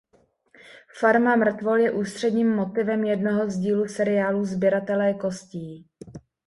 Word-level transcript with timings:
Farma 0.99 1.35
mrtvol 1.37 1.77
je 1.79 1.91
ústředním 1.91 2.55
motivem 2.55 3.03
jednoho 3.03 3.49
z 3.49 3.57
dílů 3.57 3.87
seriálu 3.87 4.45
Sběratelé 4.45 5.13
kostí. 5.13 5.87